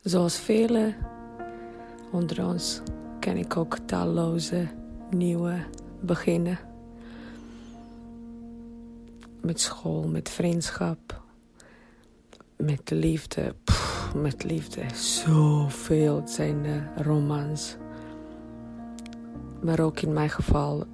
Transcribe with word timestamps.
Zoals 0.00 0.38
velen 0.38 0.94
onder 2.12 2.46
ons 2.46 2.80
ken 3.18 3.36
ik 3.36 3.56
ook 3.56 3.78
talloze 3.78 4.68
nieuwe 5.10 5.64
beginnen. 6.00 6.58
Met 9.40 9.60
school, 9.60 10.08
met 10.08 10.28
vriendschap, 10.28 11.22
met 12.56 12.90
liefde. 12.90 13.54
met 14.16 14.44
liefde, 14.44 14.94
zoveel. 14.94 16.16
Het 16.16 16.30
zijn 16.30 16.90
romans. 16.96 17.76
Maar 19.62 19.80
ook 19.80 20.00
in 20.00 20.12
mijn 20.12 20.30
geval 20.30 20.84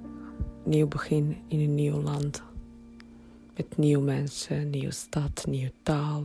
nieuw 0.63 0.87
begin 0.87 1.37
in 1.47 1.59
een 1.59 1.75
nieuw 1.75 2.01
land. 2.01 2.43
Met 3.55 3.77
nieuwe 3.77 4.03
mensen, 4.03 4.69
nieuwe 4.69 4.91
stad, 4.91 5.45
nieuwe 5.47 5.71
taal. 5.83 6.23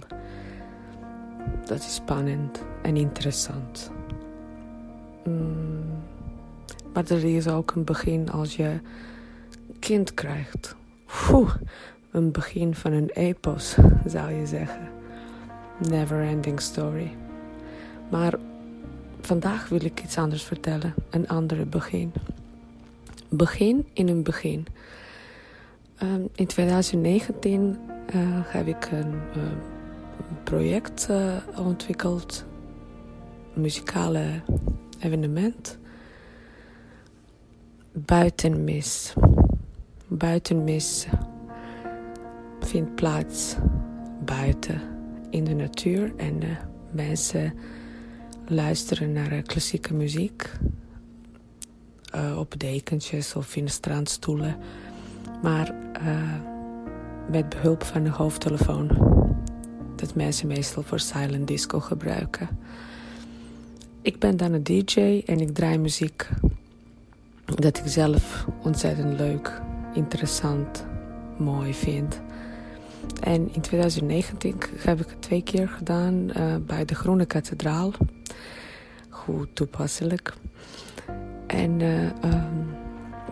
Dat 1.64 1.78
is 1.78 1.94
spannend 1.94 2.62
en 2.82 2.96
interessant. 2.96 3.90
Mm. 5.24 5.82
Maar 6.92 7.10
er 7.10 7.24
is 7.24 7.48
ook 7.48 7.70
een 7.70 7.84
begin 7.84 8.30
als 8.30 8.56
je 8.56 8.80
kind 9.78 10.14
krijgt. 10.14 10.74
Een 12.10 12.30
begin 12.30 12.74
van 12.74 12.92
een 12.92 13.10
epos, 13.10 13.76
zou 14.06 14.32
je 14.32 14.46
zeggen. 14.46 14.88
Never 15.88 16.22
ending 16.22 16.60
story. 16.60 17.12
Maar 18.10 18.34
vandaag 19.20 19.68
wil 19.68 19.84
ik 19.84 20.02
iets 20.02 20.18
anders 20.18 20.42
vertellen. 20.42 20.94
Een 21.10 21.28
andere 21.28 21.66
begin. 21.66 22.12
Begin 23.28 23.86
in 23.92 24.08
een 24.08 24.22
begin. 24.22 24.66
Um, 26.02 26.28
in 26.34 26.46
2019 26.46 27.78
uh, 28.14 28.22
eh, 28.22 28.44
heb 28.46 28.66
ik 28.66 28.88
een 28.90 29.12
uh, 29.36 29.42
project 30.44 31.06
uh, 31.10 31.36
ontwikkeld. 31.58 32.44
Een 33.54 33.60
muzikale 33.60 34.40
evenement. 34.98 35.78
Buitenmis. 37.92 39.14
Buitenmis 40.08 41.06
vindt 42.60 42.94
plaats 42.94 43.56
buiten 44.24 44.80
in 45.30 45.44
de 45.44 45.54
natuur 45.54 46.12
en 46.16 46.38
de 46.38 46.56
mensen 46.90 47.54
luisteren 48.46 49.12
naar 49.12 49.42
klassieke 49.42 49.94
muziek 49.94 50.52
op 52.36 52.58
dekentjes 52.58 53.36
of 53.36 53.56
in 53.56 53.68
strandstoelen, 53.68 54.56
maar 55.42 55.74
met 57.30 57.48
behulp 57.48 57.84
van 57.84 58.02
de 58.02 58.10
hoofdtelefoon. 58.10 59.11
Dat 60.02 60.14
mensen 60.14 60.46
meestal 60.46 60.82
voor 60.82 61.00
silent 61.00 61.46
disco 61.46 61.80
gebruiken. 61.80 62.48
Ik 64.00 64.18
ben 64.18 64.36
dan 64.36 64.52
een 64.52 64.62
DJ 64.62 65.22
en 65.26 65.40
ik 65.40 65.54
draai 65.54 65.78
muziek 65.78 66.28
dat 67.44 67.78
ik 67.78 67.82
zelf 67.86 68.46
ontzettend 68.62 69.18
leuk, 69.18 69.60
interessant, 69.94 70.84
mooi 71.36 71.74
vind. 71.74 72.20
En 73.20 73.54
in 73.54 73.60
2019 73.60 74.56
heb 74.76 75.00
ik 75.00 75.08
het 75.08 75.22
twee 75.22 75.42
keer 75.42 75.68
gedaan 75.68 76.14
uh, 76.36 76.54
bij 76.66 76.84
de 76.84 76.94
Groene 76.94 77.26
Kathedraal. 77.26 77.92
Goed 79.08 79.48
toepasselijk. 79.52 80.32
En 81.46 81.80
uh, 81.80 82.02
um, 82.04 82.66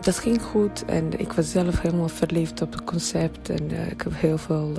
dat 0.01 0.19
ging 0.19 0.41
goed. 0.41 0.85
En 0.85 1.19
ik 1.19 1.33
was 1.33 1.51
zelf 1.51 1.81
helemaal 1.81 2.09
verliefd 2.09 2.61
op 2.61 2.71
het 2.71 2.83
concept. 2.83 3.49
En 3.49 3.71
uh, 3.71 3.91
ik 3.91 4.01
heb 4.01 4.13
heel 4.15 4.37
veel 4.37 4.73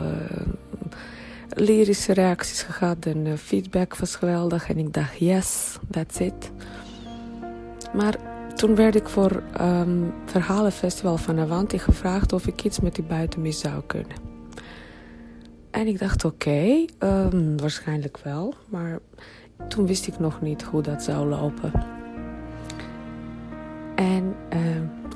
lyrische 1.54 2.12
reacties 2.12 2.62
gehad. 2.62 3.06
En 3.06 3.38
feedback 3.38 3.96
was 3.96 4.16
geweldig. 4.16 4.68
En 4.68 4.78
ik 4.78 4.92
dacht, 4.92 5.18
yes, 5.18 5.76
that's 5.90 6.18
it. 6.18 6.50
Maar 7.92 8.16
toen 8.54 8.74
werd 8.74 8.94
ik 8.94 9.08
voor 9.08 9.42
um, 9.60 10.12
Verhalenfestival 10.26 11.16
van 11.16 11.38
Avanti 11.38 11.78
gevraagd 11.78 12.32
of 12.32 12.46
ik 12.46 12.64
iets 12.64 12.80
met 12.80 12.94
die 12.94 13.04
buitenmis 13.04 13.60
zou 13.60 13.82
kunnen. 13.86 14.16
En 15.70 15.86
ik 15.86 15.98
dacht, 15.98 16.24
oké, 16.24 16.84
um, 16.98 17.60
waarschijnlijk 17.60 18.18
wel. 18.18 18.54
Maar 18.68 18.98
toen 19.68 19.86
wist 19.86 20.06
ik 20.06 20.18
nog 20.18 20.40
niet 20.40 20.62
hoe 20.62 20.82
dat 20.82 21.02
zou 21.02 21.28
lopen. 21.28 21.72
En 23.94 24.34
uh, 24.54 24.60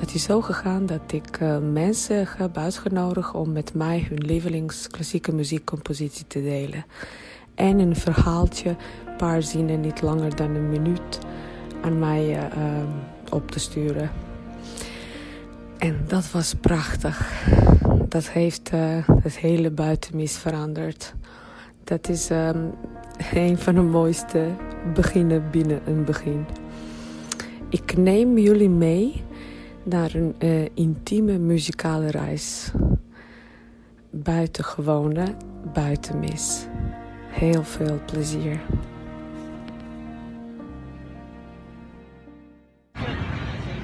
het 0.01 0.15
is 0.15 0.23
zo 0.23 0.41
gegaan 0.41 0.87
dat 0.87 1.13
ik 1.13 1.41
uh, 1.41 1.59
mensen 1.73 2.29
heb 2.37 2.57
uitgenodigd 2.57 3.35
om 3.35 3.53
met 3.53 3.75
mij 3.75 4.07
hun 4.09 4.19
lievelings 4.19 4.89
klassieke 4.89 5.35
muziekcompositie 5.35 6.27
te 6.27 6.43
delen. 6.43 6.85
En 7.55 7.79
een 7.79 7.97
verhaaltje, 7.97 8.69
een 8.69 9.17
paar 9.17 9.43
zinnen, 9.43 9.81
niet 9.81 10.03
langer 10.03 10.37
dan 10.37 10.55
een 10.55 10.69
minuut, 10.69 11.19
aan 11.81 11.99
mij 11.99 12.39
uh, 12.39 12.43
op 13.31 13.51
te 13.51 13.59
sturen. 13.59 14.11
En 15.79 16.05
dat 16.07 16.31
was 16.31 16.55
prachtig. 16.55 17.45
Dat 18.09 18.29
heeft 18.29 18.73
uh, 18.75 19.09
het 19.23 19.39
hele 19.39 19.71
buitenmis 19.71 20.37
veranderd. 20.37 21.15
Dat 21.85 22.09
is 22.09 22.31
um, 22.31 22.73
een 23.33 23.59
van 23.59 23.75
de 23.75 23.81
mooiste 23.81 24.47
beginnen 24.95 25.51
binnen 25.51 25.81
een 25.87 26.05
begin. 26.05 26.47
Ik 27.69 27.97
neem 27.97 28.39
jullie 28.39 28.69
mee 28.69 29.25
naar 29.83 30.15
een 30.15 30.35
uh, 30.39 30.65
intieme 30.75 31.39
muzikale 31.39 32.11
reis. 32.11 32.71
Buitengewone 34.11 35.35
buitenmis. 35.73 36.67
Heel 37.29 37.65
veel 37.65 38.01
plezier. 38.07 38.61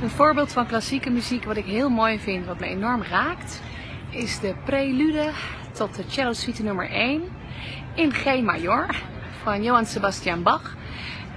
Een 0.03 0.11
voorbeeld 0.11 0.53
van 0.53 0.67
klassieke 0.67 1.11
muziek 1.11 1.45
wat 1.45 1.57
ik 1.57 1.65
heel 1.65 1.89
mooi 1.89 2.19
vind, 2.19 2.47
wat 2.47 2.61
me 2.61 2.67
enorm 2.67 3.03
raakt, 3.03 3.63
is 4.11 4.41
de 4.41 4.55
prelude 4.65 5.31
tot 5.73 5.95
de 5.95 6.03
cello 6.07 6.33
suite 6.33 6.63
nummer 6.63 6.91
1 6.91 7.23
in 7.95 8.13
G 8.13 8.25
major 8.43 8.87
van 9.43 9.63
Johann 9.63 9.87
Sebastian 9.87 10.43
Bach. 10.43 10.77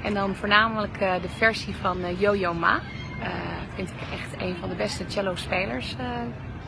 En 0.06 0.14
dan 0.14 0.36
voornamelijk 0.36 1.02
uh, 1.02 1.14
de 1.22 1.30
versie 1.30 1.76
van 1.76 1.98
uh, 2.00 2.20
Yo-Yo 2.20 2.54
Ma. 2.54 2.80
Uh, 3.20 3.28
vind 3.76 3.90
ik 3.90 3.96
echt 4.14 4.42
een 4.42 4.56
van 4.60 4.70
de 4.70 4.76
beste 4.76 5.04
cello-spelers 5.08 5.96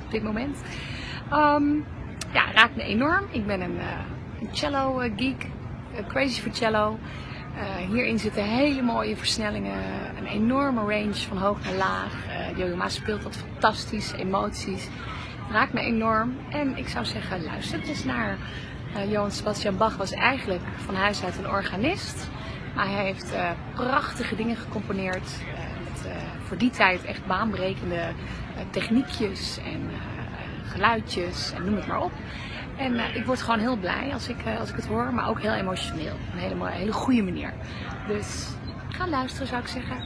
op 0.05 0.11
dit 0.11 0.23
moment. 0.23 0.61
Um, 1.33 1.85
ja, 2.33 2.51
raakt 2.51 2.75
me 2.75 2.83
enorm. 2.83 3.25
Ik 3.31 3.45
ben 3.45 3.61
een, 3.61 3.79
een 4.39 4.49
cello-geek, 4.51 5.47
crazy 6.07 6.41
for 6.41 6.55
cello. 6.55 6.99
hierin 7.89 8.19
zitten 8.19 8.43
hele 8.43 8.81
mooie 8.81 9.17
versnellingen, 9.17 9.79
een 10.17 10.25
enorme 10.25 10.79
range 10.79 11.13
van 11.13 11.37
hoog 11.37 11.63
naar 11.63 11.73
laag. 11.73 12.13
Yo-Yo 12.55 12.75
Ma 12.75 12.89
speelt 12.89 13.23
dat 13.23 13.37
fantastisch, 13.37 14.11
emoties. 14.11 14.87
Raakt 15.51 15.73
me 15.73 15.81
enorm. 15.81 16.37
En 16.49 16.77
ik 16.77 16.87
zou 16.87 17.05
zeggen, 17.05 17.43
luister 17.43 17.81
eens 17.87 18.03
naar 18.03 18.37
Johann 19.07 19.31
Sebastian 19.31 19.77
Bach 19.77 19.97
was 19.97 20.11
eigenlijk 20.11 20.63
van 20.75 20.95
huis 20.95 21.23
uit 21.23 21.37
een 21.37 21.49
organist. 21.49 22.29
Hij 22.77 23.03
heeft 23.03 23.31
eh, 23.33 23.49
prachtige 23.73 24.35
dingen 24.35 24.55
gecomponeerd. 24.55 25.39
Eh, 25.41 25.83
met 25.83 26.05
eh, 26.05 26.15
voor 26.43 26.57
die 26.57 26.69
tijd 26.69 27.05
echt 27.05 27.25
baanbrekende 27.25 28.13
techniekjes 28.69 29.57
en 29.57 29.89
geluidjes 30.65 31.53
en 31.53 31.65
noem 31.65 31.75
het 31.75 31.87
maar 31.87 32.01
op. 32.01 32.11
En 32.77 33.15
ik 33.15 33.25
word 33.25 33.41
gewoon 33.41 33.59
heel 33.59 33.77
blij 33.77 34.13
als 34.13 34.27
ik, 34.27 34.37
als 34.59 34.69
ik 34.69 34.75
het 34.75 34.85
hoor, 34.85 35.13
maar 35.13 35.29
ook 35.29 35.41
heel 35.41 35.53
emotioneel. 35.53 36.13
Op 36.13 36.33
een 36.33 36.39
hele, 36.39 36.69
hele 36.69 36.93
goede 36.93 37.23
manier. 37.23 37.53
Dus 38.07 38.47
ga 38.89 39.07
luisteren 39.07 39.47
zou 39.47 39.61
ik 39.61 39.67
zeggen. 39.67 40.05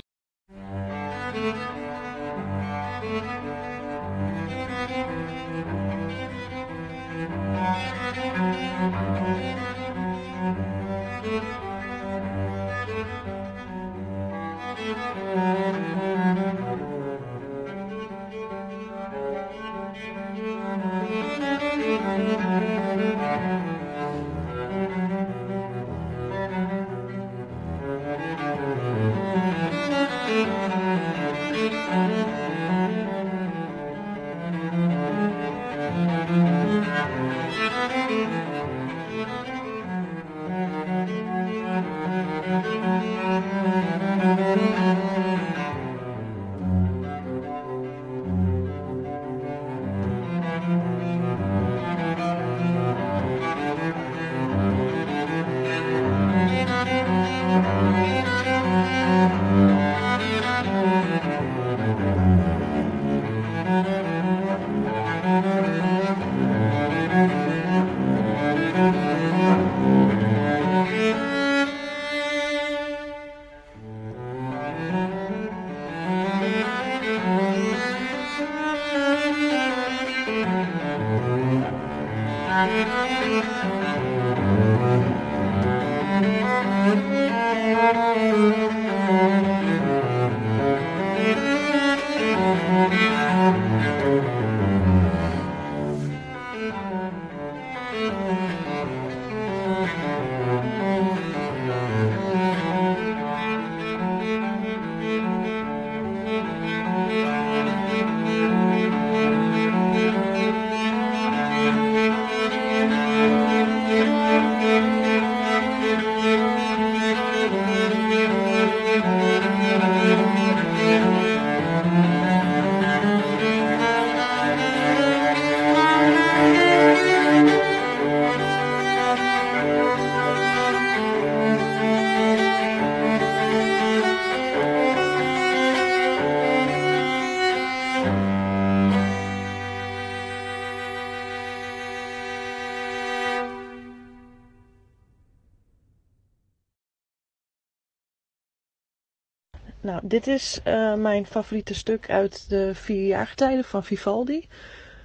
Dit 150.12 150.28
is 150.28 150.60
uh, 150.68 150.94
mijn 150.94 151.26
favoriete 151.26 151.74
stuk 151.74 152.10
uit 152.10 152.50
de 152.50 152.76
vier 152.76 153.08
jaargetijden 153.08 153.64
van 153.64 153.84
Vivaldi. 153.84 154.48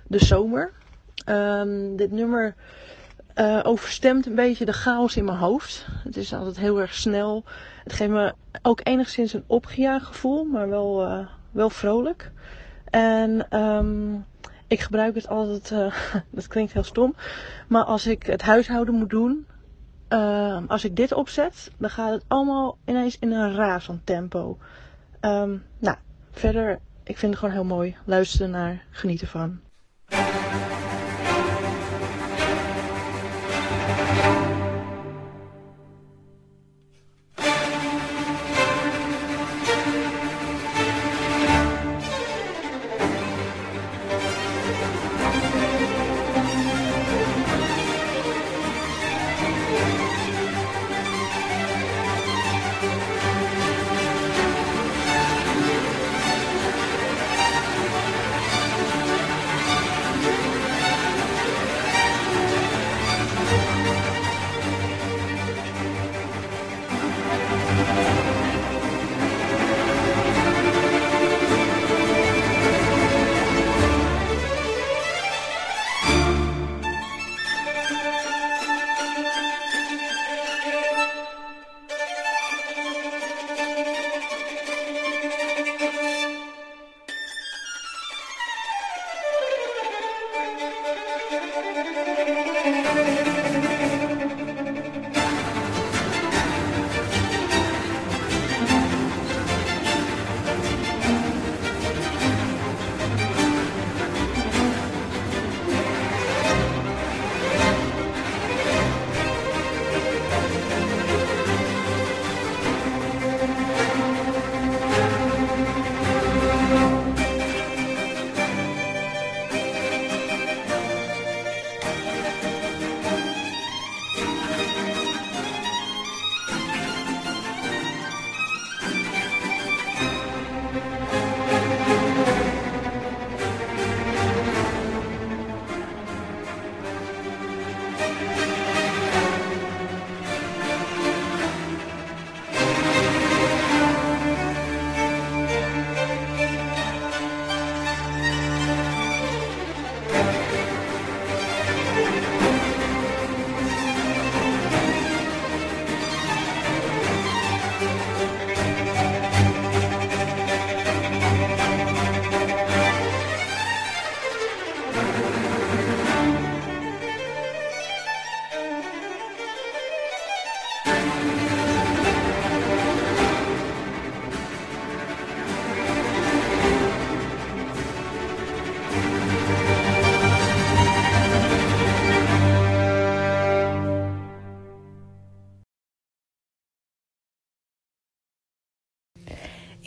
De 0.07 0.25
zomer. 0.25 0.73
Um, 1.29 1.97
dit 1.97 2.11
nummer 2.11 2.55
uh, 3.35 3.61
overstemt 3.63 4.27
een 4.27 4.35
beetje 4.35 4.65
de 4.65 4.73
chaos 4.73 5.17
in 5.17 5.25
mijn 5.25 5.37
hoofd. 5.37 5.87
Het 6.05 6.17
is 6.17 6.35
altijd 6.35 6.57
heel 6.57 6.81
erg 6.81 6.95
snel. 6.95 7.45
Het 7.83 7.93
geeft 7.93 8.11
me 8.11 8.35
ook 8.63 8.81
enigszins 8.83 9.33
een 9.33 9.45
opgejaagd 9.47 10.07
gevoel, 10.07 10.45
maar 10.45 10.69
wel, 10.69 11.07
uh, 11.07 11.27
wel 11.51 11.71
vrolijk. 11.71 12.31
En 12.91 13.59
um, 13.61 14.25
ik 14.67 14.81
gebruik 14.81 15.15
het 15.15 15.29
altijd, 15.29 15.75
dat 16.31 16.47
klinkt 16.47 16.73
heel 16.73 16.85
stom, 16.85 17.15
maar 17.69 17.85
als 17.85 18.07
ik 18.07 18.23
het 18.23 18.43
huishouden 18.43 18.95
moet 18.95 19.11
doen, 19.11 19.47
uh, 20.09 20.59
als 20.67 20.85
ik 20.85 20.97
dit 20.97 21.13
opzet, 21.13 21.71
dan 21.79 21.91
gaat 21.91 22.11
het 22.11 22.25
allemaal 22.29 22.79
ineens 22.85 23.19
in 23.19 23.33
een 23.33 23.55
razend 23.55 24.07
tempo. 24.07 24.59
Um, 25.27 25.65
nou, 25.79 25.97
verder, 26.33 26.79
ik 27.05 27.19
vind 27.19 27.31
het 27.33 27.41
gewoon 27.41 27.55
heel 27.55 27.65
mooi. 27.65 27.97
Luisteren 28.05 28.51
naar, 28.51 28.85
genieten 28.91 29.29
van. 29.29 29.61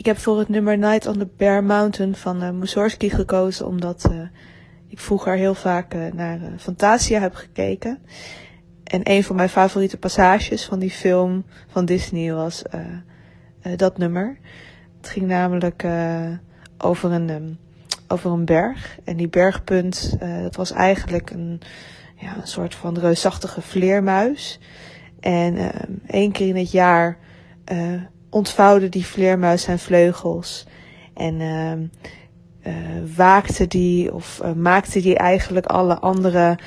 Ik 0.00 0.06
heb 0.06 0.18
voor 0.18 0.38
het 0.38 0.48
nummer 0.48 0.78
Night 0.78 1.06
on 1.06 1.18
the 1.18 1.28
Bear 1.36 1.64
Mountain 1.64 2.14
van 2.14 2.42
uh, 2.42 2.50
Mussorgsky 2.50 3.08
gekozen, 3.08 3.66
omdat 3.66 4.08
uh, 4.10 4.20
ik 4.88 4.98
vroeger 4.98 5.34
heel 5.34 5.54
vaak 5.54 5.94
uh, 5.94 6.12
naar 6.12 6.40
Fantasia 6.58 7.20
heb 7.20 7.34
gekeken. 7.34 7.98
En 8.84 9.00
een 9.02 9.24
van 9.24 9.36
mijn 9.36 9.48
favoriete 9.48 9.96
passages 9.96 10.64
van 10.64 10.78
die 10.78 10.90
film 10.90 11.44
van 11.68 11.84
Disney 11.84 12.32
was 12.32 12.62
dat 13.76 13.98
nummer. 13.98 14.38
Het 14.96 15.08
ging 15.08 15.26
namelijk 15.26 15.86
over, 16.78 17.12
een, 17.12 17.30
um, 17.30 17.58
over 18.08 18.30
een 18.30 18.44
berg. 18.44 18.98
En 19.04 19.16
die 19.16 19.28
bergpunt, 19.28 20.16
dat 20.42 20.56
was 20.56 20.72
eigenlijk 20.72 21.30
een, 21.30 21.60
ja, 22.16 22.36
een 22.36 22.46
soort 22.46 22.74
van 22.74 22.98
reusachtige 22.98 23.62
vleermuis. 23.62 24.60
En 25.20 25.72
één 26.06 26.32
keer 26.32 26.48
in 26.48 26.56
het 26.56 26.70
jaar 26.70 27.18
ontvouwde 28.30 28.88
die 28.88 29.06
vleermuis 29.06 29.62
zijn 29.62 29.78
vleugels. 29.78 30.66
En 31.14 31.40
uh, 32.66 32.72
waakte 33.16 33.66
die, 33.66 34.14
of 34.14 34.40
uh, 34.44 34.52
maakte 34.52 35.00
die 35.00 35.16
eigenlijk 35.16 35.66
alle 35.66 35.98
andere 35.98 36.58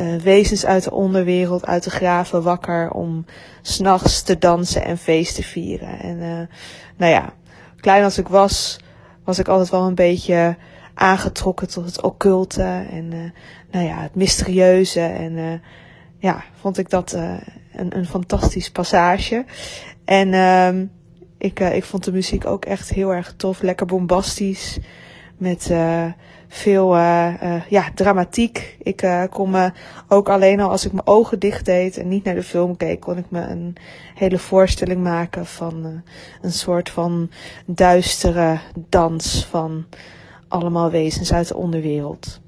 uh, 0.00 0.16
wezens 0.16 0.66
uit 0.66 0.84
de 0.84 0.90
onderwereld, 0.90 1.66
uit 1.66 1.84
de 1.84 1.90
graven 1.90 2.42
wakker 2.42 2.90
om 2.90 3.24
s'nachts 3.62 4.22
te 4.22 4.38
dansen 4.38 4.84
en 4.84 4.98
feest 4.98 5.34
te 5.34 5.42
vieren. 5.42 6.00
En 6.00 6.48
nou 6.96 7.12
ja, 7.12 7.32
klein 7.80 8.04
als 8.04 8.18
ik 8.18 8.28
was, 8.28 8.80
was 9.24 9.38
ik 9.38 9.48
altijd 9.48 9.70
wel 9.70 9.86
een 9.86 9.94
beetje 9.94 10.56
aangetrokken 10.94 11.68
tot 11.68 11.84
het 11.84 12.02
occulte 12.02 12.86
en 12.90 13.32
nou 13.70 13.86
ja, 13.86 14.00
het 14.00 14.14
mysterieuze. 14.14 15.00
En 15.00 15.62
ja, 16.18 16.44
vond 16.60 16.78
ik 16.78 16.90
dat 16.90 17.12
een, 17.72 17.96
een 17.96 18.06
fantastisch 18.06 18.70
passage. 18.70 19.44
En 20.04 20.28
uh, 20.28 20.88
ik, 21.42 21.60
uh, 21.60 21.76
ik 21.76 21.84
vond 21.84 22.04
de 22.04 22.12
muziek 22.12 22.46
ook 22.46 22.64
echt 22.64 22.90
heel 22.90 23.14
erg 23.14 23.34
tof. 23.36 23.62
Lekker 23.62 23.86
bombastisch. 23.86 24.78
Met 25.36 25.68
uh, 25.70 26.04
veel 26.48 26.96
uh, 26.96 27.68
ja, 27.68 27.90
dramatiek. 27.94 28.76
Ik 28.82 29.26
kon 29.30 29.50
me 29.50 29.72
ook 30.08 30.28
alleen 30.28 30.60
al 30.60 30.70
als 30.70 30.84
ik 30.84 30.92
mijn 30.92 31.06
ogen 31.06 31.38
dicht 31.38 31.64
deed 31.64 31.96
en 31.96 32.08
niet 32.08 32.24
naar 32.24 32.34
de 32.34 32.42
film 32.42 32.76
keek, 32.76 33.00
kon 33.00 33.16
ik 33.18 33.30
me 33.30 33.40
een 33.40 33.76
hele 34.14 34.38
voorstelling 34.38 35.02
maken 35.02 35.46
van 35.46 36.02
een 36.42 36.52
soort 36.52 36.90
van 36.90 37.30
duistere 37.66 38.58
dans 38.88 39.46
van 39.50 39.84
allemaal 40.48 40.90
wezens 40.90 41.32
uit 41.32 41.48
de 41.48 41.56
onderwereld. 41.56 42.40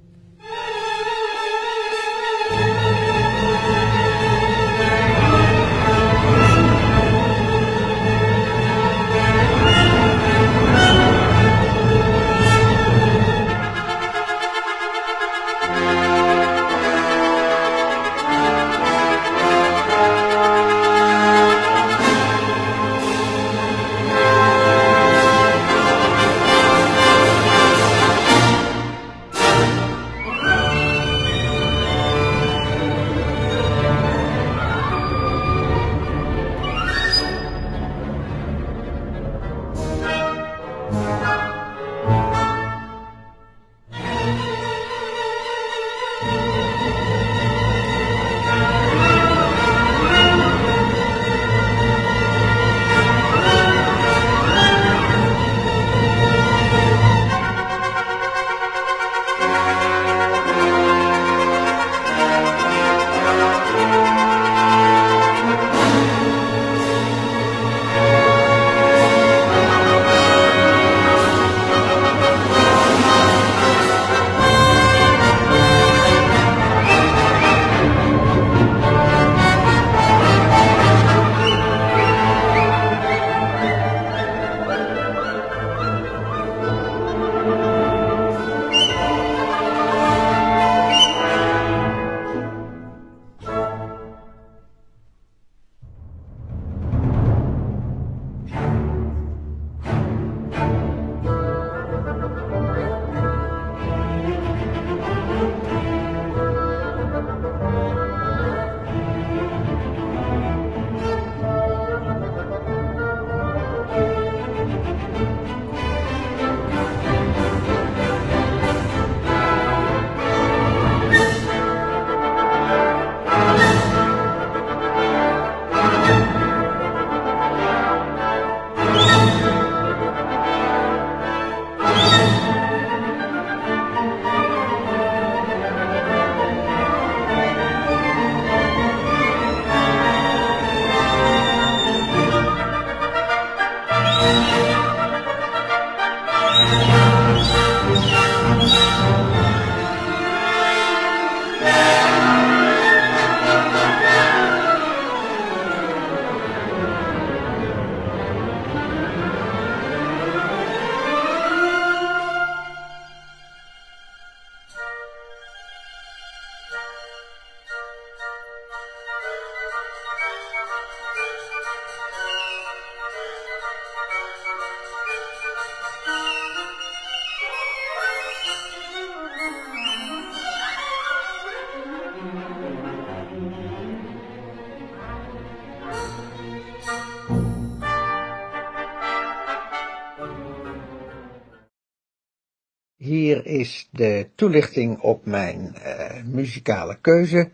Toelichting 194.45 195.01
op 195.01 195.27
mijn 195.27 195.75
uh, 195.75 196.23
muzikale 196.25 196.99
keuze, 197.01 197.51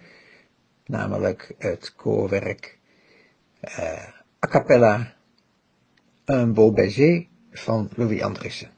namelijk 0.87 1.55
het 1.59 1.95
koorwerk 1.95 2.79
uh, 3.65 4.05
a 4.45 4.49
cappella 4.49 5.15
Un 6.25 6.55
beau 6.55 6.73
baiser 6.73 7.27
van 7.53 7.89
Louis 7.97 8.23
Andriessen. 8.23 8.71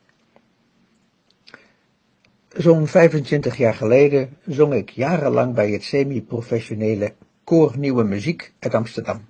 Zo'n 2.48 2.86
25 2.86 3.56
jaar 3.56 3.74
geleden 3.74 4.36
zong 4.46 4.74
ik 4.74 4.90
jarenlang 4.90 5.54
bij 5.54 5.70
het 5.70 5.84
semi-professionele 5.84 7.14
koor 7.44 7.78
Nieuwe 7.78 8.04
Muziek 8.04 8.52
uit 8.58 8.74
Amsterdam. 8.74 9.28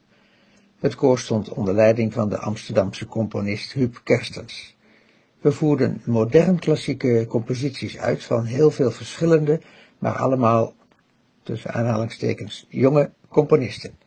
Het 0.81 0.95
koor 0.95 1.19
stond 1.19 1.49
onder 1.49 1.75
leiding 1.75 2.12
van 2.12 2.29
de 2.29 2.39
Amsterdamse 2.39 3.07
componist 3.07 3.73
Huub 3.73 4.01
Kerstens. 4.05 4.77
We 5.42 5.52
voerden 5.52 6.02
modern 6.04 6.58
klassieke 6.58 7.26
composities 7.28 7.99
uit 7.99 8.25
van 8.25 8.44
heel 8.44 8.70
veel 8.70 8.90
verschillende, 8.90 9.61
maar 9.99 10.16
allemaal, 10.16 10.75
tussen 11.42 11.72
aanhalingstekens, 11.72 12.66
jonge 12.68 13.11
componisten. 13.28 13.99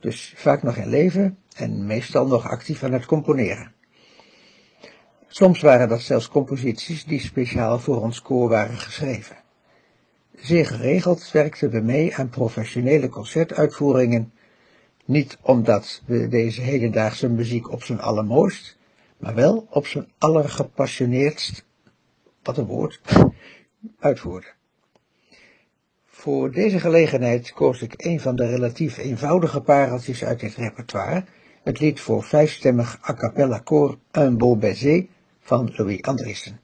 Dus 0.00 0.32
vaak 0.36 0.62
nog 0.62 0.76
in 0.76 0.88
leven 0.88 1.38
en 1.56 1.86
meestal 1.86 2.26
nog 2.26 2.48
actief 2.48 2.82
aan 2.82 2.92
het 2.92 3.06
componeren. 3.06 3.72
Soms 5.28 5.60
waren 5.60 5.88
dat 5.88 6.00
zelfs 6.00 6.28
composities 6.28 7.04
die 7.04 7.20
speciaal 7.20 7.78
voor 7.78 8.00
ons 8.00 8.22
koor 8.22 8.48
waren 8.48 8.78
geschreven. 8.78 9.36
Zeer 10.36 10.66
geregeld 10.66 11.30
werkten 11.32 11.70
we 11.70 11.80
mee 11.80 12.16
aan 12.16 12.28
professionele 12.28 13.08
concertuitvoeringen, 13.08 14.32
niet 15.04 15.38
omdat 15.40 16.02
we 16.06 16.28
deze 16.28 16.60
hedendaagse 16.60 17.28
muziek 17.28 17.70
op 17.72 17.82
zijn 17.82 18.00
allermooist, 18.00 18.76
maar 19.24 19.34
wel 19.34 19.66
op 19.70 19.86
zijn 19.86 20.08
allergepassioneerdst, 20.18 21.64
wat 22.42 22.56
een 22.56 22.64
woord, 22.64 23.00
uitvoerde. 23.98 24.46
Voor 26.06 26.50
deze 26.50 26.80
gelegenheid 26.80 27.52
koos 27.52 27.82
ik 27.82 27.94
een 27.96 28.20
van 28.20 28.36
de 28.36 28.46
relatief 28.46 28.96
eenvoudige 28.96 29.60
pareltjes 29.60 30.24
uit 30.24 30.40
dit 30.40 30.54
repertoire, 30.54 31.24
het 31.62 31.80
lied 31.80 32.00
voor 32.00 32.22
vijfstemmig 32.22 32.98
a 33.08 33.14
cappella 33.14 33.58
koor 33.58 33.98
Un 34.12 34.38
beau 34.38 34.56
baiser 34.56 35.06
van 35.40 35.72
Louis 35.76 36.02
Andriessen. 36.02 36.60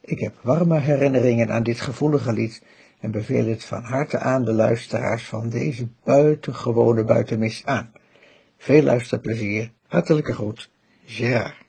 Ik 0.00 0.18
heb 0.18 0.34
warme 0.42 0.78
herinneringen 0.78 1.50
aan 1.50 1.62
dit 1.62 1.80
gevoelige 1.80 2.32
lied 2.32 2.62
en 3.00 3.10
beveel 3.10 3.46
het 3.46 3.64
van 3.64 3.82
harte 3.82 4.18
aan 4.18 4.44
de 4.44 4.52
luisteraars 4.52 5.24
van 5.24 5.48
deze 5.48 5.88
buitengewone 6.04 7.04
buitenmis 7.04 7.62
aan. 7.64 7.92
Veel 8.58 8.82
luisterplezier, 8.82 9.72
hartelijke 9.86 10.32
groet, 10.32 10.70
Gerard. 11.04 11.65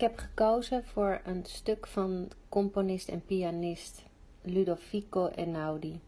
Ik 0.00 0.06
heb 0.06 0.18
gekozen 0.18 0.84
voor 0.84 1.20
een 1.24 1.44
stuk 1.44 1.86
van 1.86 2.30
componist 2.48 3.08
en 3.08 3.24
pianist 3.24 4.02
Ludovico 4.42 5.26
Einaudi 5.26 6.00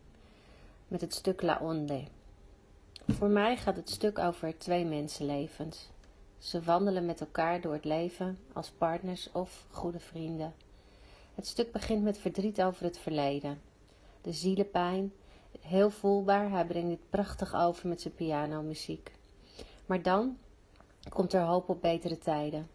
met 0.89 1.01
het 1.01 1.15
stuk 1.15 1.43
La 1.43 1.59
Onde. 1.63 2.03
Voor 3.07 3.29
mij 3.29 3.57
gaat 3.57 3.77
het 3.77 3.91
stuk 3.91 4.19
over 4.19 4.59
twee 4.59 4.85
mensenlevens. 4.85 5.91
Ze 6.39 6.63
wandelen 6.63 7.07
met 7.07 7.21
elkaar 7.21 7.61
door 7.61 7.73
het 7.73 7.85
leven 7.85 8.39
als 8.53 8.71
partners 8.71 9.33
of 9.33 9.67
goede 9.71 10.01
vrienden. 10.01 10.55
Het 11.35 11.47
stuk 11.47 11.73
begint 11.73 12.03
met 12.03 12.19
verdriet 12.19 12.63
over 12.63 12.85
het 12.85 12.99
verleden. 12.99 13.61
De 14.21 14.33
zielenpijn, 14.33 15.13
heel 15.61 15.91
voelbaar, 15.91 16.51
hij 16.51 16.67
brengt 16.67 16.89
dit 16.89 17.11
prachtig 17.11 17.55
over 17.55 17.89
met 17.89 18.01
zijn 18.01 18.15
pianomuziek. 18.15 19.13
Maar 19.87 20.03
dan 20.03 20.39
komt 21.09 21.33
er 21.33 21.43
hoop 21.43 21.69
op 21.69 21.83
betere 21.83 22.19
tijden. 22.19 22.72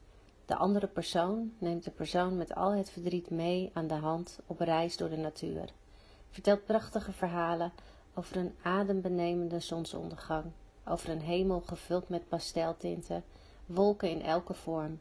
De 0.47 0.55
andere 0.55 0.87
persoon 0.87 1.53
neemt 1.57 1.83
de 1.83 1.91
persoon 1.91 2.37
met 2.37 2.55
al 2.55 2.71
het 2.71 2.89
verdriet 2.89 3.29
mee 3.29 3.71
aan 3.73 3.87
de 3.87 3.93
hand 3.93 4.39
op 4.45 4.59
reis 4.59 4.97
door 4.97 5.09
de 5.09 5.17
natuur. 5.17 5.69
Vertelt 6.29 6.65
prachtige 6.65 7.11
verhalen 7.11 7.71
over 8.13 8.37
een 8.37 8.55
adembenemende 8.61 9.59
zonsondergang, 9.59 10.45
over 10.85 11.09
een 11.09 11.21
hemel 11.21 11.61
gevuld 11.61 12.09
met 12.09 12.27
pasteltinten, 12.27 13.23
wolken 13.65 14.09
in 14.09 14.21
elke 14.21 14.53
vorm. 14.53 14.99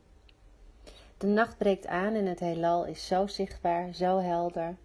De 1.18 1.26
nacht 1.26 1.56
breekt 1.56 1.86
aan 1.86 2.14
en 2.14 2.26
het 2.26 2.40
heelal 2.40 2.84
is 2.84 3.06
zo 3.06 3.26
zichtbaar, 3.26 3.94
zo 3.94 4.18
helder. 4.18 4.76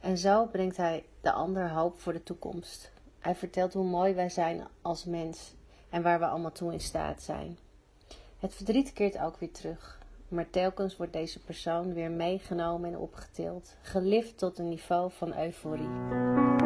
En 0.00 0.18
zo 0.18 0.46
brengt 0.46 0.76
hij 0.76 1.04
de 1.20 1.32
ander 1.32 1.70
hoop 1.70 2.00
voor 2.00 2.12
de 2.12 2.22
toekomst. 2.22 2.90
Hij 3.18 3.34
vertelt 3.34 3.72
hoe 3.72 3.84
mooi 3.84 4.14
wij 4.14 4.28
zijn 4.28 4.66
als 4.82 5.04
mens 5.04 5.54
en 5.88 6.02
waar 6.02 6.18
we 6.18 6.26
allemaal 6.26 6.52
toe 6.52 6.72
in 6.72 6.80
staat 6.80 7.22
zijn. 7.22 7.58
Het 8.38 8.54
verdriet 8.54 8.92
keert 8.92 9.18
ook 9.18 9.36
weer 9.36 9.52
terug, 9.52 9.95
maar 10.28 10.50
telkens 10.50 10.96
wordt 10.96 11.12
deze 11.12 11.40
persoon 11.40 11.94
weer 11.94 12.10
meegenomen 12.10 12.92
en 12.92 12.98
opgetild, 12.98 13.76
gelift 13.82 14.38
tot 14.38 14.58
een 14.58 14.68
niveau 14.68 15.10
van 15.12 15.38
euforie. 15.38 16.65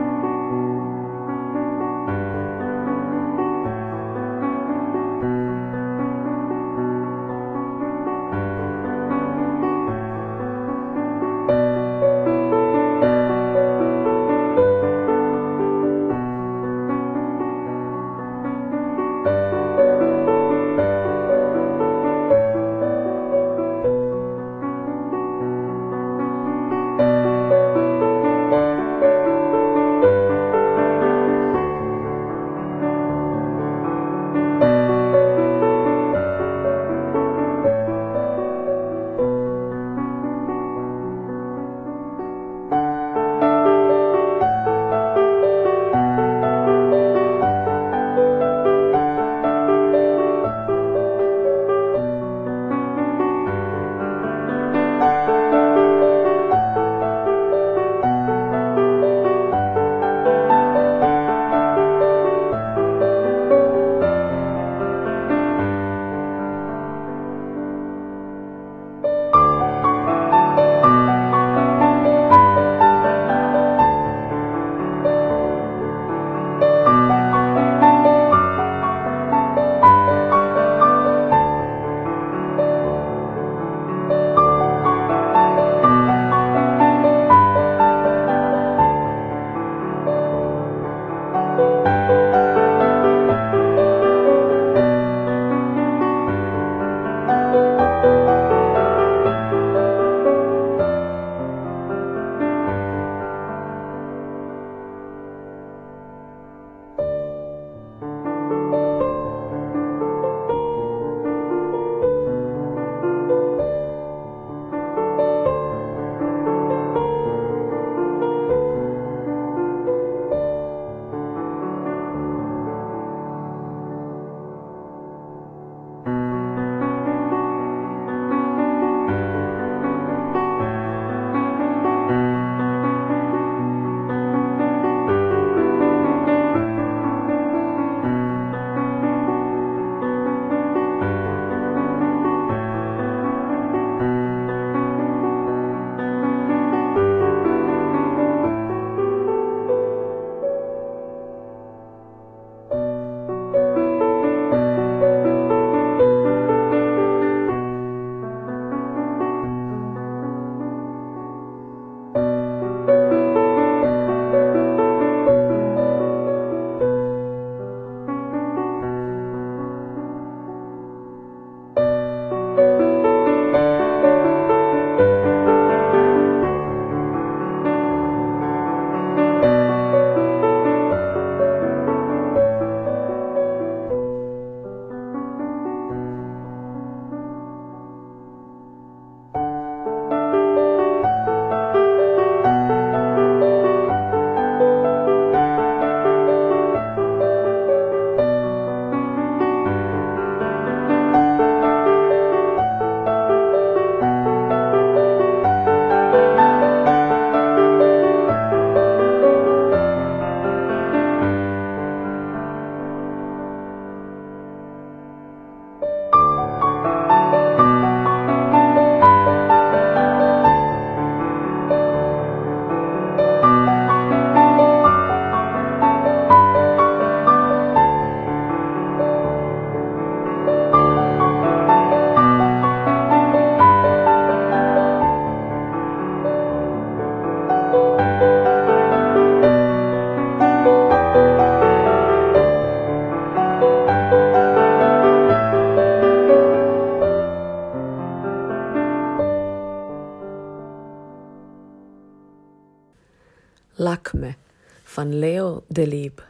Leo 255.15 255.65
Delibes 255.69 256.25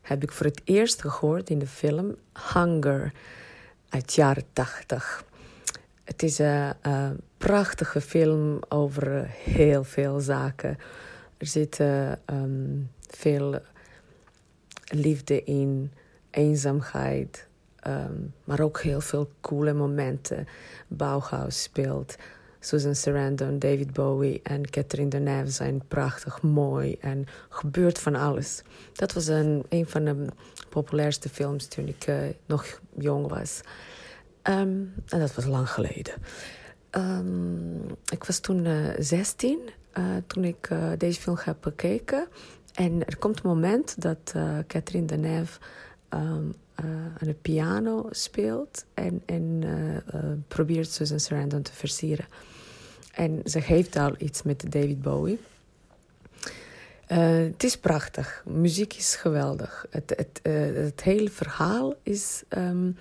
heb 0.00 0.22
ik 0.22 0.32
voor 0.32 0.46
het 0.46 0.60
eerst 0.64 1.00
gehoord 1.00 1.50
in 1.50 1.58
de 1.58 1.66
film 1.66 2.16
Hunger 2.54 3.12
uit 3.88 4.14
jaren 4.14 4.44
80. 4.52 5.24
Het 6.04 6.22
is 6.22 6.38
een, 6.38 7.20
prachtige 7.36 8.00
film 8.00 8.60
over 8.68 9.26
heel 9.28 9.84
veel 9.84 10.20
zaken. 10.20 10.78
Er 11.36 11.46
zitten 11.46 12.20
um, 12.26 12.90
veel 13.08 13.60
liefde 14.84 15.44
in, 15.44 15.92
eenzaamheid, 16.30 17.46
um, 17.86 18.34
maar 18.44 18.60
ook 18.60 18.80
heel 18.80 19.00
veel 19.00 19.30
coole 19.40 19.72
momenten. 19.72 20.48
Bauhaus 20.86 21.62
speelt. 21.62 22.16
Susan 22.64 22.94
Sarandon, 22.94 23.58
David 23.58 23.92
Bowie 23.92 24.40
en 24.42 24.70
Catherine 24.70 25.10
Deneuve 25.10 25.50
zijn 25.50 25.82
prachtig 25.88 26.42
mooi 26.42 26.96
en 27.00 27.26
gebeurt 27.48 27.98
van 27.98 28.14
alles. 28.14 28.62
Dat 28.92 29.12
was 29.12 29.26
een, 29.26 29.64
een 29.68 29.86
van 29.86 30.04
de 30.04 30.26
populairste 30.68 31.28
films 31.28 31.66
toen 31.66 31.86
ik 31.88 32.06
uh, 32.06 32.16
nog 32.46 32.80
jong 32.98 33.28
was. 33.28 33.60
Um, 34.42 34.94
en 35.08 35.18
dat 35.18 35.34
was 35.34 35.44
lang 35.44 35.70
geleden. 35.70 36.14
Um, 36.90 37.86
ik 38.12 38.24
was 38.24 38.38
toen 38.38 38.64
uh, 38.64 38.88
16 38.98 39.58
uh, 39.98 40.04
toen 40.26 40.44
ik 40.44 40.68
deze 40.98 41.20
film 41.20 41.36
heb 41.40 41.56
bekeken. 41.60 42.26
En 42.74 43.06
er 43.06 43.18
komt 43.18 43.36
een 43.36 43.50
moment 43.50 44.02
dat 44.02 44.34
Catherine 44.66 45.06
Deneuve 45.06 45.58
um, 46.10 46.54
aan 46.74 47.14
de 47.20 47.36
piano 47.42 48.06
speelt 48.10 48.84
en, 48.94 49.22
en 49.26 49.62
probeert 50.48 50.90
Susan 50.90 51.20
Sarandon 51.20 51.62
te 51.62 51.72
versieren. 51.72 52.26
En 53.14 53.40
ze 53.44 53.58
heeft 53.58 53.96
al 53.96 54.14
iets 54.18 54.42
met 54.42 54.72
David 54.72 55.02
Bowie. 55.02 55.38
Uh, 57.08 57.18
het 57.36 57.64
is 57.64 57.78
prachtig. 57.78 58.42
Muziek 58.46 58.94
is 58.94 59.14
geweldig. 59.16 59.86
Het, 59.90 60.12
het, 60.16 60.40
uh, 60.42 60.84
het 60.84 61.02
hele 61.02 61.30
verhaal 61.30 61.94
is 62.02 62.42
um, 62.48 62.96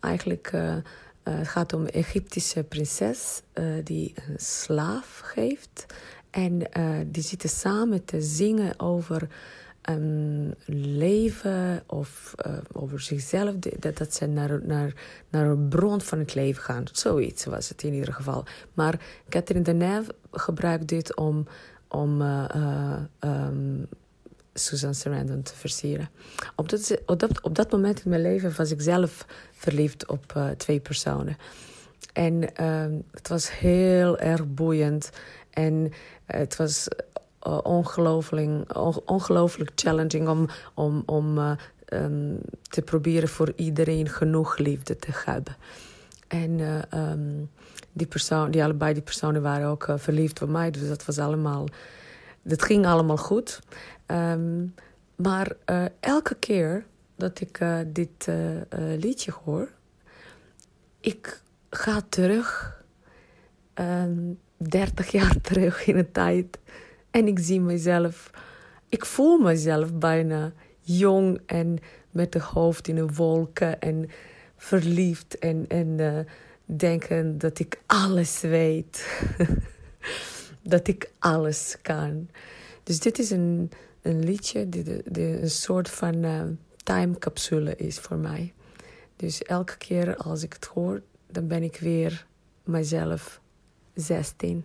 eigenlijk... 0.00 0.50
Uh, 0.54 0.76
het 1.22 1.48
gaat 1.48 1.72
om 1.72 1.80
een 1.80 1.90
Egyptische 1.90 2.62
prinses 2.62 3.42
die 3.84 4.14
een 4.28 4.38
slaaf 4.38 5.20
geeft. 5.24 5.86
En 6.30 6.58
die 7.06 7.22
zitten 7.22 7.48
samen 7.48 8.04
te 8.04 8.20
zingen 8.22 8.80
over 8.80 9.28
um, 9.88 10.54
leven 10.66 11.82
of 11.86 12.34
uh, 12.46 12.52
over 12.72 13.00
zichzelf. 13.00 13.54
Dat, 13.56 13.96
dat 13.96 14.14
ze 14.14 14.26
naar, 14.26 14.60
naar, 14.62 14.92
naar 15.28 15.46
een 15.46 15.68
bron 15.68 16.00
van 16.00 16.18
het 16.18 16.34
leven 16.34 16.62
gaan. 16.62 16.84
Zoiets 16.92 17.44
was 17.44 17.68
het 17.68 17.82
in 17.82 17.92
ieder 17.92 18.14
geval. 18.14 18.44
Maar 18.74 19.00
Catherine 19.28 19.64
Deneuve 19.64 20.14
gebruikt 20.32 20.88
dit 20.88 21.16
om, 21.16 21.46
om 21.88 22.20
uh, 22.20 22.44
uh, 22.56 22.98
um, 23.20 23.86
Susan 24.54 24.94
Sarandon 24.94 25.42
te 25.42 25.54
versieren. 25.54 26.08
Op 26.54 26.68
dat, 26.68 27.00
op, 27.06 27.18
dat, 27.20 27.40
op 27.40 27.54
dat 27.54 27.70
moment 27.70 28.04
in 28.04 28.10
mijn 28.10 28.22
leven 28.22 28.56
was 28.56 28.70
ik 28.70 28.80
zelf 28.80 29.26
verliefd 29.52 30.06
op 30.06 30.54
twee 30.56 30.80
personen. 30.80 31.36
En 32.12 32.42
het 33.10 33.28
was 33.28 33.58
heel 33.58 34.18
erg 34.18 34.54
boeiend. 34.54 35.10
En 35.50 35.92
het 36.24 36.56
was 36.56 36.88
uh, 37.46 37.58
ongelooflijk, 39.04 39.72
challenging 39.74 40.28
om, 40.28 40.48
om, 40.74 41.02
om 41.06 41.38
uh, 41.38 41.50
um, 41.88 42.38
te 42.62 42.82
proberen 42.82 43.28
voor 43.28 43.52
iedereen 43.56 44.08
genoeg 44.08 44.58
liefde 44.58 44.96
te 44.96 45.10
hebben. 45.24 45.56
En 46.28 46.58
uh, 46.58 47.10
um, 47.10 47.50
die, 47.92 48.06
persoon, 48.06 48.50
die 48.50 48.64
allebei 48.64 48.92
die 48.92 49.02
personen 49.02 49.42
waren 49.42 49.68
ook 49.68 49.88
verliefd 49.96 50.42
op 50.42 50.48
mij, 50.48 50.70
dus 50.70 50.88
dat 50.88 51.04
was 51.04 51.18
allemaal, 51.18 51.66
dat 52.42 52.62
ging 52.62 52.86
allemaal 52.86 53.16
goed. 53.16 53.60
Um, 54.06 54.74
maar 55.16 55.56
elke 56.00 56.34
keer 56.34 56.84
dat 57.16 57.40
ik 57.40 57.64
dit 57.86 58.28
liedje 58.96 59.32
hoor, 59.44 59.68
ik 61.00 61.40
ga 61.70 62.00
terug, 62.08 62.82
30 64.56 65.10
jaar 65.10 65.40
terug 65.40 65.86
in 65.86 65.96
de 65.96 66.12
tijd. 66.12 66.58
En 67.16 67.26
ik 67.26 67.38
zie 67.38 67.60
mezelf, 67.60 68.30
ik 68.88 69.04
voel 69.04 69.38
mezelf 69.38 69.94
bijna 69.94 70.52
jong 70.80 71.40
en 71.46 71.78
met 72.10 72.32
de 72.32 72.40
hoofd 72.40 72.88
in 72.88 72.94
de 72.94 73.06
wolken 73.06 73.80
en 73.80 74.10
verliefd 74.56 75.38
en, 75.38 75.64
en 75.68 75.98
uh, 75.98 76.18
denken 76.64 77.38
dat 77.38 77.58
ik 77.58 77.80
alles 77.86 78.40
weet. 78.40 79.24
dat 80.62 80.88
ik 80.88 81.10
alles 81.18 81.76
kan. 81.82 82.28
Dus 82.82 83.00
dit 83.00 83.18
is 83.18 83.30
een, 83.30 83.70
een 84.02 84.24
liedje 84.24 84.68
die 84.68 85.40
een 85.42 85.50
soort 85.50 85.90
van 85.90 86.24
uh, 86.24 86.42
timecapsule 86.76 87.76
is 87.76 87.98
voor 87.98 88.16
mij. 88.18 88.52
Dus 89.16 89.42
elke 89.42 89.76
keer 89.76 90.16
als 90.16 90.42
ik 90.42 90.52
het 90.52 90.64
hoor, 90.64 91.02
dan 91.30 91.46
ben 91.46 91.62
ik 91.62 91.76
weer 91.76 92.26
mezelf 92.64 93.40
16. 93.94 94.64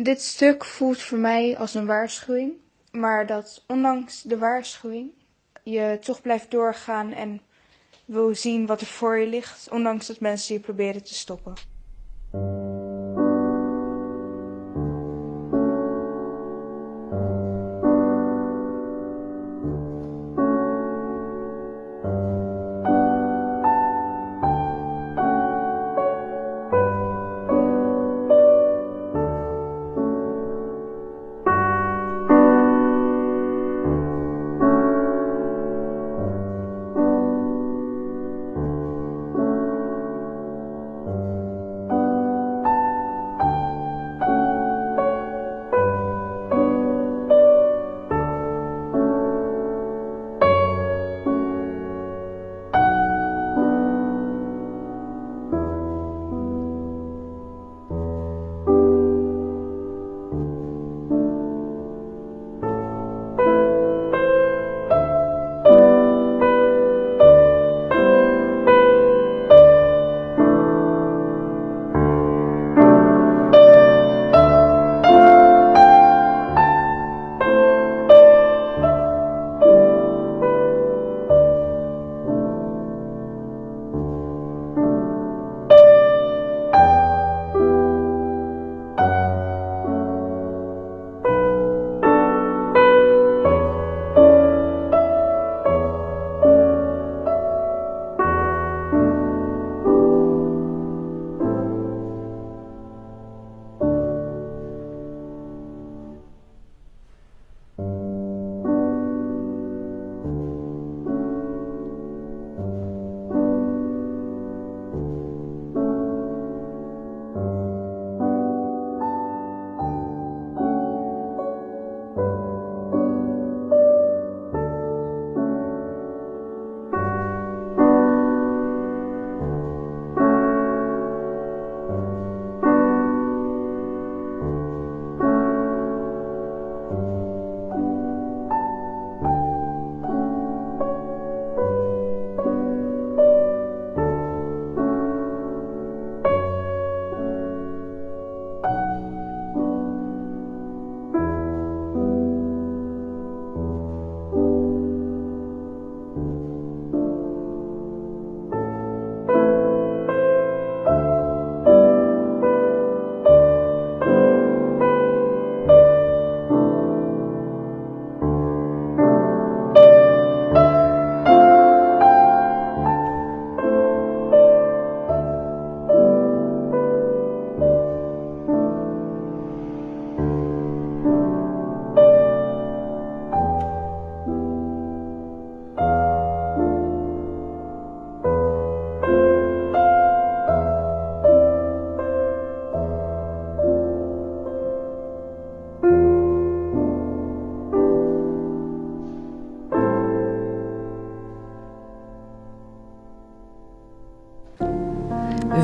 Dit 0.00 0.22
stuk 0.22 0.64
voelt 0.64 1.02
voor 1.02 1.18
mij 1.18 1.56
als 1.56 1.74
een 1.74 1.86
waarschuwing, 1.86 2.52
maar 2.90 3.26
dat 3.26 3.64
ondanks 3.66 4.22
de 4.22 4.38
waarschuwing 4.38 5.10
je 5.62 5.98
toch 6.00 6.22
blijft 6.22 6.50
doorgaan 6.50 7.12
en 7.12 7.40
wil 8.04 8.34
zien 8.34 8.66
wat 8.66 8.80
er 8.80 8.86
voor 8.86 9.18
je 9.18 9.26
ligt, 9.26 9.68
ondanks 9.70 10.06
dat 10.06 10.20
mensen 10.20 10.54
je 10.54 10.60
proberen 10.60 11.02
te 11.04 11.14
stoppen. 11.14 11.54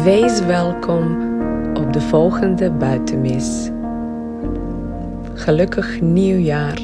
Wees 0.05 0.41
welkom 0.41 1.03
op 1.75 1.93
de 1.93 2.01
volgende 2.01 2.71
buitenmis. 2.71 3.71
Gelukkig 5.35 6.01
nieuwjaar. 6.01 6.79